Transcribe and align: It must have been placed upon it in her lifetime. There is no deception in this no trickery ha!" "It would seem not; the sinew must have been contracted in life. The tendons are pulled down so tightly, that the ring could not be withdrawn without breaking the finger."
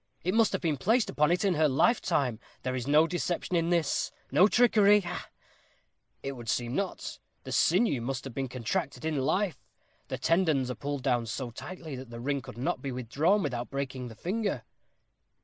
It 0.23 0.33
must 0.33 0.51
have 0.53 0.61
been 0.63 0.77
placed 0.77 1.11
upon 1.11 1.29
it 1.31 1.45
in 1.45 1.53
her 1.53 1.67
lifetime. 1.69 2.39
There 2.63 2.73
is 2.75 2.87
no 2.87 3.05
deception 3.05 3.55
in 3.55 3.69
this 3.69 4.11
no 4.31 4.47
trickery 4.47 5.01
ha!" 5.01 5.29
"It 6.23 6.31
would 6.31 6.49
seem 6.49 6.73
not; 6.73 7.19
the 7.43 7.51
sinew 7.51 8.01
must 8.01 8.23
have 8.23 8.33
been 8.33 8.49
contracted 8.49 9.05
in 9.05 9.17
life. 9.21 9.63
The 10.07 10.17
tendons 10.17 10.71
are 10.71 10.73
pulled 10.73 11.03
down 11.03 11.27
so 11.27 11.51
tightly, 11.51 11.95
that 11.97 12.09
the 12.09 12.19
ring 12.19 12.41
could 12.41 12.57
not 12.57 12.81
be 12.81 12.91
withdrawn 12.91 13.43
without 13.43 13.69
breaking 13.69 14.07
the 14.07 14.15
finger." 14.15 14.63